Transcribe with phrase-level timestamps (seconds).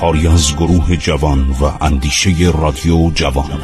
[0.00, 2.30] کاری از گروه جوان و اندیشه
[2.60, 3.60] رادیو جوان.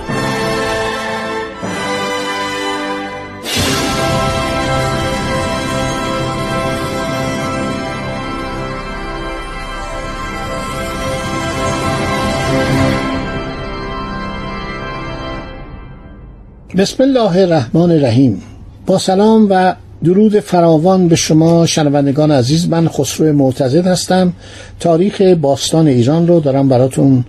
[16.77, 18.43] بسم الله الرحمن الرحیم.
[18.87, 22.69] با سلام و درود فراوان به شما شنوندگان عزیز.
[22.69, 24.33] من خسرو معتزد هستم.
[24.81, 27.25] تاریخ باستان ایران رو دارم براتون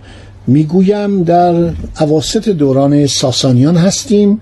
[0.46, 1.22] می‌گویم.
[1.22, 4.40] در عواست دوران ساسانیان هستیم.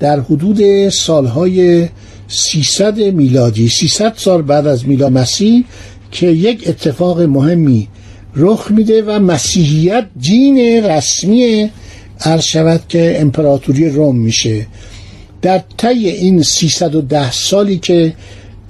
[0.00, 1.88] در حدود سالهای
[2.28, 5.64] 300 میلادی 300 سال بعد از میلاد مسیح
[6.10, 7.88] که یک اتفاق مهمی
[8.36, 11.70] رخ میده و مسیحیت دین رسمی
[12.20, 14.66] عرض شود که امپراتوری روم میشه.
[15.42, 18.12] در طی این 310 سالی که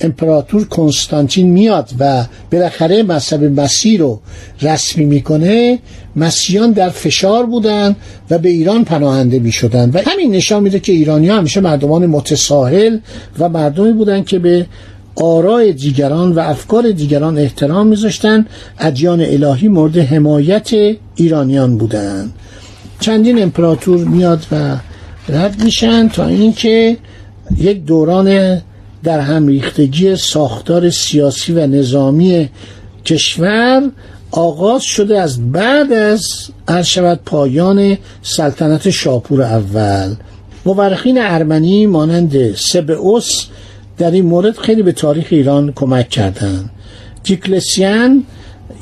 [0.01, 4.21] امپراتور کنستانتین میاد و بالاخره مذهب مسیح رو
[4.63, 5.79] رسمی می‌کنه
[6.17, 7.97] مسیحیان در فشار بودن
[8.31, 9.91] و به ایران پناهنده می‌شدن.
[9.91, 12.99] و همین نشان میده که ایرانی ها همیشه مردمان متساهل
[13.39, 14.67] و مردمی بودن که به
[15.17, 18.47] آرای دیگران و افکار دیگران احترام میذاشتن.
[18.79, 20.71] ادیان الهی مورد حمایت
[21.15, 22.33] ایرانیان بودند
[23.01, 24.77] چندین امپراتور میاد و
[25.29, 26.97] رد میشن تا اینکه
[27.59, 28.61] یک دوران
[29.05, 32.49] در هم ریختگی ساختار سیاسی و نظامی
[33.05, 33.91] کشور
[34.31, 36.27] آغاز شده از بعد از
[36.69, 40.15] عرض شود پایان سلطنت شاپور اول.
[40.67, 43.47] مورخین ارمنی مانند سبئوس
[43.99, 46.71] در این مورد خیلی به تاریخ ایران کمک کردند.
[47.23, 48.25] دیکلسیان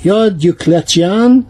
[0.04, 1.44] یا دیوکلتیان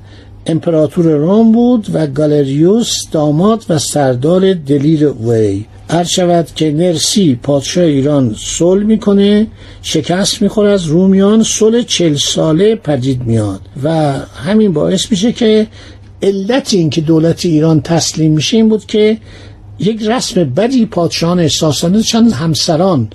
[0.47, 5.65] امپراتور روم بود و گالریوس داماد و سردار دلیر وی.
[5.91, 9.47] هر شود که نرسی پادشاه ایران صلح می‌کنه
[9.83, 13.61] شکست می‌خوره از رومیان صلح چل ساله پدید میاد.
[13.83, 14.13] و
[14.45, 15.67] همین باعث میشه که
[16.23, 19.19] علت این که دولت ایران تسلیم میشه این بود که
[19.79, 23.09] یک رسم بدی پادشاهان ساسانی چند همسران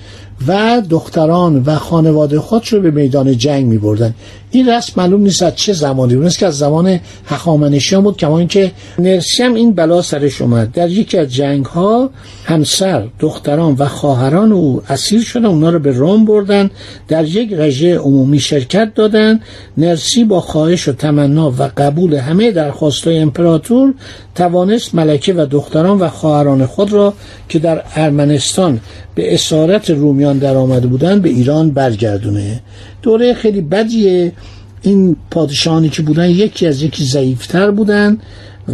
[0.47, 4.13] و دختران و خانواده خودش رو به میدان جنگ می بردن
[4.55, 6.15] این رسم معلوم نیست از چه زمانی.
[6.15, 10.89] بود که از زمان هخامنشیان بود کما اینکه نرسی هم این بلا سرش اومد در
[10.89, 12.09] یکی از جنگ ها
[12.45, 16.69] همسر دختران و خواهران او اسیر شدن اونا رو به روم بردن
[17.07, 19.39] در یک رژه عمومی شرکت دادن.
[19.77, 23.93] نرسی با خواهش و تمنا و قبول همه درخواستای امپراتور
[24.35, 27.13] توانست ملکه و دختران و خواهران خود را
[27.49, 28.79] که در ارمنستان
[29.15, 32.61] به اسارت رومیان در آمده بودن به ایران برگردونه.
[33.05, 34.33] دوره خیلی بدیه.
[34.81, 38.17] این پادشاهانی که بودن یکی از یکی ضعیفتر بودن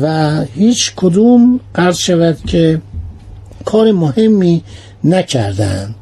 [0.01, 2.81] و هیچ کدوم عرض شود که
[3.65, 4.63] کار مهمی
[5.03, 5.95] نکردند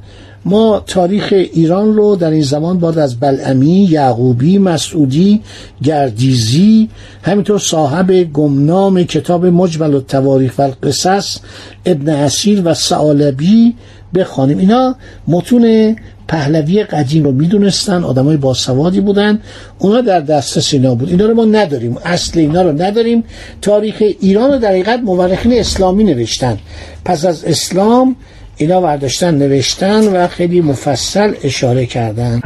[0.46, 5.42] ما تاریخ ایران رو در این زمان باید از بلعمی، یعقوبی، مسعودی،
[5.84, 6.90] گردیزی
[7.24, 11.38] همینطور صاحب گمنام کتاب مجمل و تواریخ و القصص
[11.86, 13.76] ابن اسیر و سعالبی
[14.16, 14.58] بخوانیم.
[14.58, 14.96] اینا
[15.28, 15.96] متون
[16.30, 19.40] پهلوی قدیم رو می‌دونستن آدمای باسوادی بودن.
[19.80, 21.10] اونا در دسترس اینا بود.
[21.10, 21.98] اینا رو ما نداریم.
[22.06, 23.24] اصل اینا رو نداریم.
[23.62, 26.58] تاریخ ایران رو در حقیقت مورخین اسلامی نوشتن.
[27.06, 28.16] پس از اسلام
[28.58, 32.42] اینا برداشتن نوشتن و خیلی مفصل اشاره کردن.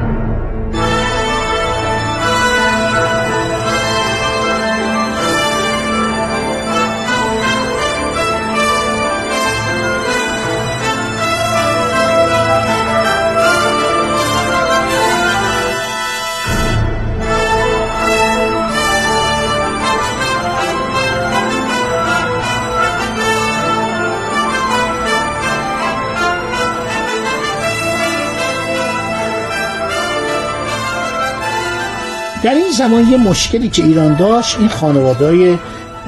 [32.44, 35.60] در این زمان یه مشکلی که ایران داشت این خانواده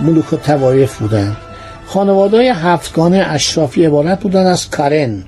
[0.02, 1.38] ملوک و توایف بودن.
[1.86, 5.24] خانواده هفتگانه اشرافی عبارت بودن از کارن.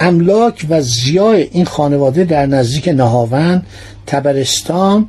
[0.00, 3.62] املاک و زیای این خانواده در نزدیک نهاون
[4.06, 5.08] تبرستان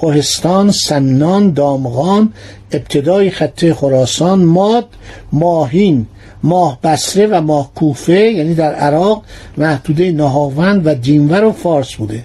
[0.00, 2.32] قهستان سنان دامغان
[2.72, 4.86] ابتدای خطه خراسان ماد
[5.32, 6.06] ماهین
[6.42, 9.22] ماه بسره و ماه کوفه یعنی در عراق
[9.56, 12.24] محدوده نهاوند و دینور و فارس بوده.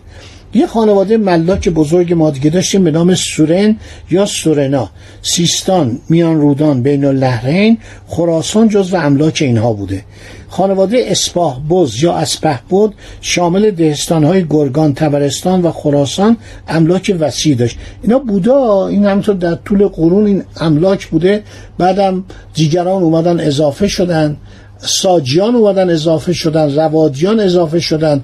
[0.54, 3.78] یه خانواده ملاک بزرگ ما دیگه داشتیم به نام سورن
[4.12, 4.90] یا سورنا.
[5.22, 10.04] سیستان میان رودان بین اللهرین خراسان جز و املاک اینها بوده.
[10.50, 16.38] خانواده اسپاه بز یا اسپه بود شامل دهستانهای گرگان تبرستان و خراسان
[16.68, 17.78] املاک وسیع داشت.
[18.04, 21.44] اینا بودا این همینطور در طول قرون این املاک بوده.
[21.78, 22.24] بعدم
[22.54, 24.38] دیگران اومدن اضافه شدن
[24.78, 28.24] ساجیان اومدن اضافه شدن روادیان اضافه شدن.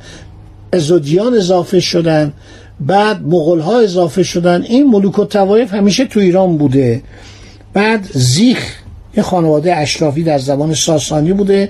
[0.75, 2.33] ازودیان اضافه شدن
[2.80, 7.01] بعد مغول ها اضافه شدن این ملوک و توایف همیشه تو ایران بوده.
[7.74, 8.75] بعد زیخ
[9.18, 11.69] یه خانواده اشرافی در زمان ساسانی بوده.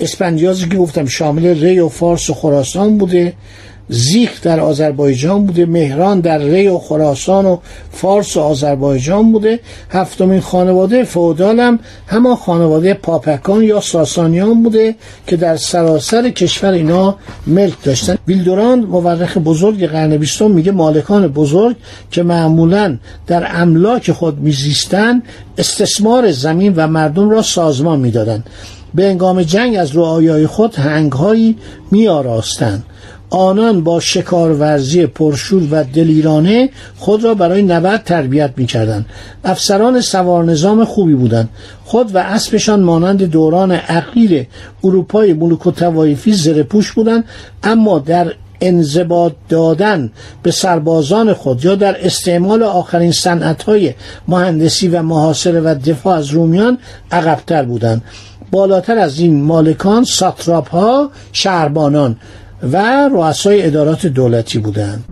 [0.00, 3.32] اسپندیازی که گفتم شامل ری و فارس و خراسان بوده.
[3.88, 7.58] زیخ در آذربایجان بوده مهران در ری و خراسان و
[7.92, 9.60] فارس و آذربایجان بوده
[9.90, 14.94] هفتمین خانواده فودال هم همان خانواده پاپکان یا ساسانیان بوده
[15.26, 17.16] که در سراسر کشور اینا
[17.46, 18.18] ملک داشتن.
[18.26, 21.76] ویلدوراند مورخ بزرگ قرن بیستم میگه مالکان بزرگ
[22.10, 25.22] که معمولا در املاک خود میزیستند
[25.58, 28.46] استثمار زمین و مردم را سازمان می‌دادند.
[28.94, 31.56] به انگام جنگ از رعایای خود هنگهایی
[31.90, 32.84] میآراستند.
[33.34, 39.04] آنان با شکارورزی پرشور و دلیرانه خود را برای نبرد تربیت می کردن.
[39.44, 41.48] افسران سوار نظام خوبی بودند.
[41.84, 44.44] خود و اسبشان مانند دوران عقیل
[44.84, 47.24] اروپای ملوک و توایفی زرپوش بودند
[47.62, 50.10] اما در انضباط دادن
[50.42, 53.94] به سربازان خود یا در استعمال آخرین صنعت‌های
[54.28, 56.78] مهندسی و محاصره و دفاع از رومیان
[57.10, 58.02] عقبتر بودند.
[58.50, 62.16] بالاتر از این مالکان ساتراپ ها شهربانان.
[62.72, 65.04] و رؤسای ادارات دولتی بودند.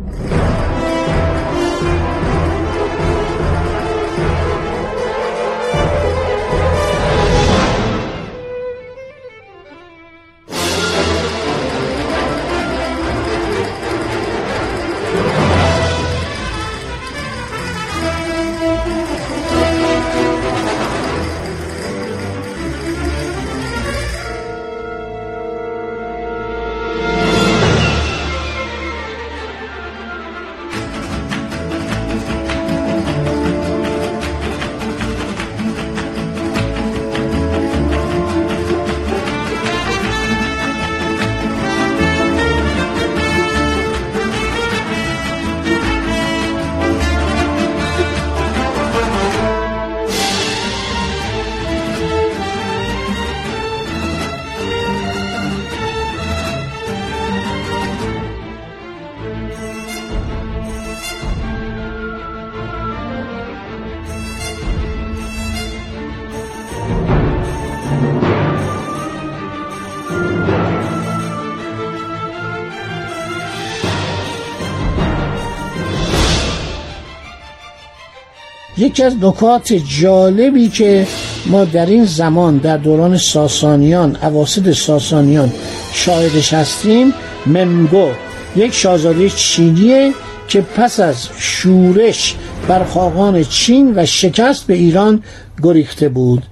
[78.82, 81.06] یکی از نکات جالبی که
[81.46, 85.52] ما در این زمان در دوران ساسانیان اواسط ساسانیان
[85.92, 87.12] شاهدش هستیم
[87.46, 88.08] ممگو
[88.56, 90.12] یک شاهزاده چینیه
[90.48, 92.36] که پس از شورش
[92.68, 95.22] بر خاقان چین و شکست به ایران
[95.62, 96.42] گریخته بود.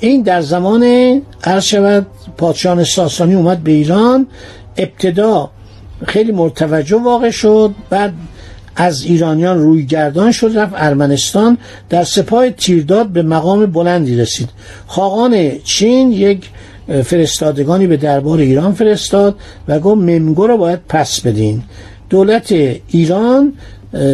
[0.00, 0.84] این در زمان
[1.44, 1.74] عرض
[2.36, 4.26] پادشاه ساسانی اومد به ایران.
[4.76, 5.50] ابتدا
[6.06, 8.12] خیلی مرتوجه واقع شد بعد
[8.76, 11.58] از ایرانیان روی گردان شد رفت ارمنستان.
[11.88, 14.48] در سپاه تیرداد به مقام بلندی رسید.
[14.86, 16.50] خاقان چین یک
[17.04, 19.36] فرستادگانی به دربار ایران فرستاد
[19.68, 21.62] و گفت ممگو را باید پس بدین.
[22.10, 22.54] دولت
[22.88, 23.52] ایران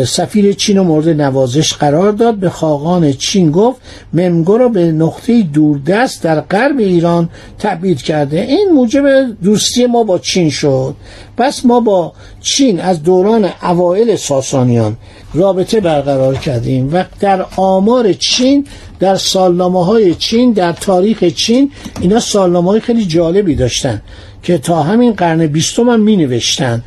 [0.06, 2.34] سفیر چین و مورد نوازش قرار داد.
[2.34, 3.80] به خاقان چین گفت
[4.12, 8.40] ممگو را به نقطه دوردست در غرب ایران تبعید کرده.
[8.40, 9.04] این موجب
[9.42, 10.94] دوستی ما با چین شد.
[11.36, 14.96] پس ما با چین از دوران اوایل ساسانیان
[15.34, 18.66] رابطه برقرار کردیم و در آمار چین
[19.00, 21.70] در سالنامه های چین در تاریخ چین
[22.00, 24.02] اینا سالنامه های خیلی جالبی داشتن
[24.42, 26.82] که تا همین قرن بیستم هم می نوشتن.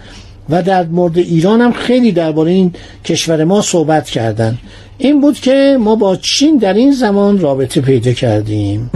[0.50, 2.74] و در مورد ایران هم خیلی درباره این
[3.06, 4.58] کشور ما صحبت کردن.
[4.98, 8.92] این بود که ما با چین در این زمان رابطه پیدا کردیم.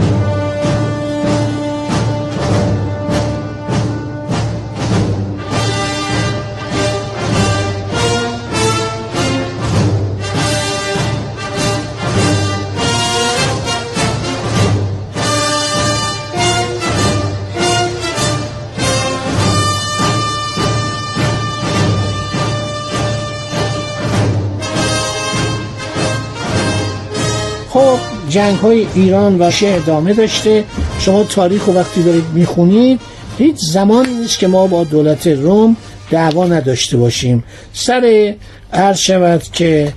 [28.28, 30.64] جنگ های ایران و شه ادامه داشته.
[31.00, 33.00] شما تاریخ و وقتی دارید می‌خونید
[33.38, 35.76] هیچ زمانی نیست که ما با دولت روم
[36.10, 37.44] دعوا نداشته باشیم.
[37.72, 38.34] سر
[38.72, 39.92] عرض شود که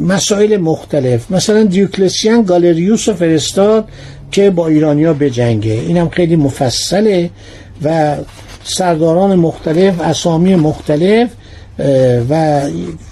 [0.00, 1.30] مسائل مختلف.
[1.30, 3.88] مثلا دیوکلسیان گالریوس رو فرستاد
[4.30, 5.72] که با ایرانیا بجنگه.
[5.72, 7.30] اینم خیلی مفصله
[7.84, 8.16] و
[8.64, 11.28] سرداران مختلف اسامی مختلف
[12.30, 12.62] و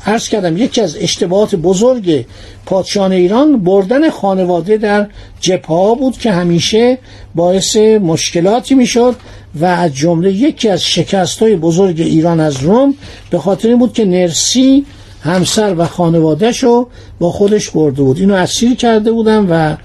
[0.06, 2.26] عرض کردم یکی از اشتباهات بزرگ
[2.66, 5.06] پادشاهان ایران بردن خانواده در
[5.40, 6.98] جبهه بود که همیشه
[7.34, 9.16] باعث مشکلاتی می‌شد
[9.60, 12.94] و از جمله یکی از شکست های بزرگ ایران از روم
[13.30, 14.86] به خاطر بود که نرسی
[15.22, 18.18] همسر و خانوادهش رو با خودش برده بود.
[18.18, 19.76] اینو اسیر کرده بودن و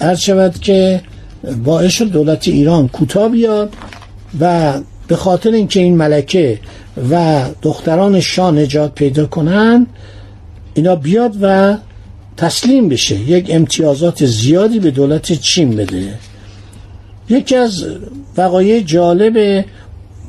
[0.00, 1.00] عرض شود که
[1.64, 3.72] باعث دولت ایران کوتاه بیاد
[4.40, 4.72] و
[5.08, 6.58] به خاطر اینکه این ملکه
[7.10, 9.86] و دختران شاه نجات پیدا کنن
[10.74, 11.76] اینا بیاد و
[12.36, 13.30] تسلیم بشه.
[13.30, 16.14] یک امتیازات زیادی به دولت چین بده.
[17.28, 17.84] یکی از
[18.36, 19.64] وقایع جالب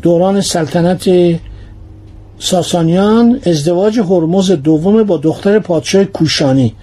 [0.01, 1.10] دوران سلطنت
[2.39, 6.74] ساسانیان ازدواج هرمز دوم با دختر پادشاه کوشانی.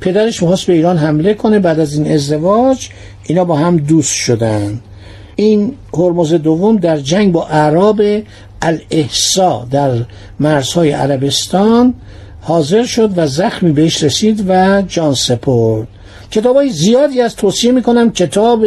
[0.00, 1.58] پدرش می‌خواست به ایران حمله کنه.
[1.58, 2.88] بعد از این ازدواج
[3.26, 4.80] اینا با هم دوست شدن.
[5.36, 8.02] این هرمز دوم در جنگ با اعراب
[8.62, 9.90] الاحسا در
[10.40, 11.94] مرزهای عربستان
[12.40, 15.88] حاضر شد و زخمی بهش رسید و جان سپرد.
[16.30, 18.64] کتاب های زیادی از توصیه می‌کنم کتاب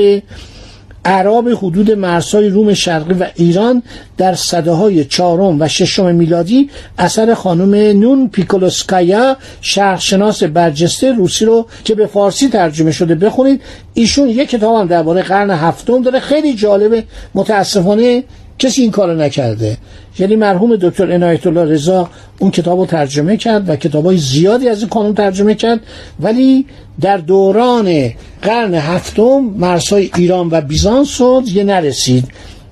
[1.05, 3.83] اعراب حدود مرزهای روم شرقی و ایران
[4.17, 11.67] در صده های چهارم و ششم میلادی اثر خانم نون پیکولوسکایا شرخشناس برجسته روسی رو
[11.83, 13.62] که به فارسی ترجمه شده بخونید.
[13.93, 16.19] ایشون یک کتاب هم درباره قرن هفتم داره.
[16.19, 17.03] خیلی جالبه.
[17.36, 18.24] متاسفانه
[18.62, 19.77] کسی این کارو نکرده.
[20.20, 24.70] یعنی مرحوم دکتر عنایت الله رضا اون کتاب رو ترجمه کرد و کتاب های زیادی
[24.70, 25.80] از این کانون ترجمه کرد.
[26.20, 26.65] ولی
[27.01, 32.27] در دوران قرن هفتم مرزهای ایران و بیزانس رو دیگه نرسید.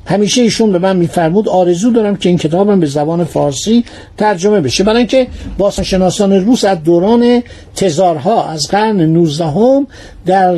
[0.10, 3.86] همیشه ایشون به من میفرمود آرزو دارم که این کتابم به زبان فارسی
[4.18, 4.84] ترجمه بشه.
[4.84, 7.44] برای اینکه باستانشناسان روس از دوران
[7.76, 9.86] تزارها از قرن 19
[10.26, 10.56] در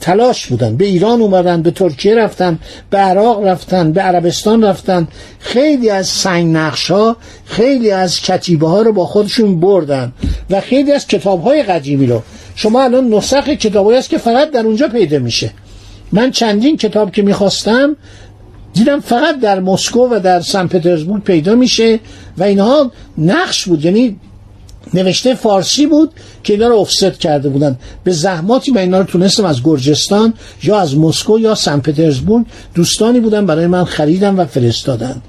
[0.00, 0.76] تلاش بودن.
[0.76, 2.58] به ایران اومدن به ترکیه رفتن
[2.90, 5.08] به عراق رفتن به عربستان رفتن.
[5.38, 10.12] خیلی از سنگ نقش ها خیلی از کتیبه ها رو با خودشون بردن
[10.50, 12.22] و خیلی از کتاب های قدیمی رو.
[12.54, 15.50] شما الان نسخ کتابایی است که فقط در اونجا پیدا میشه.
[16.12, 17.96] من چندین کتاب که می‌خواستم
[18.76, 22.00] دیدم فقط در مسکو و در سن پترزبورگ پیدا میشه
[22.38, 24.16] و اینها نقش بود یعنی
[24.94, 26.10] نوشته فارسی بود
[26.44, 27.78] که اینا رو افسد کرده بودن.
[28.04, 33.20] به زحماتی من اینا رو تونستم از گرجستان یا از مسکو یا سن پترزبورگ دوستانی
[33.20, 35.22] بودن برای من خریدم و فرستادن.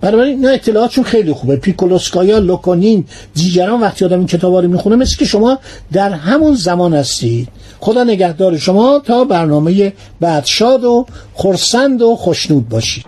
[0.00, 1.56] برای این اطلاعاتشون خیلی خوبه.
[1.56, 5.58] پیکولوسکایا لوکونین دیگران وقتی آدم این کتابا رو می‌خونه مثل که شما
[5.92, 7.48] در همون زمان هستید.
[7.80, 13.04] خدا نگهدار شما تا برنامه بعد شاد و خرسند و خوشنود باشید.